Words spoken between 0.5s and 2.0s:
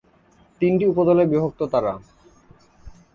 তিনটি উপদলে বিভক্ত তারা।